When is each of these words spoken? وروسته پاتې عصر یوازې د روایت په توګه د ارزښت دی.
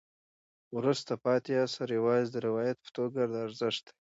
وروسته 0.77 1.11
پاتې 1.25 1.51
عصر 1.65 1.87
یوازې 1.99 2.29
د 2.31 2.37
روایت 2.47 2.77
په 2.85 2.89
توګه 2.97 3.21
د 3.27 3.33
ارزښت 3.45 3.83
دی. 3.91 3.99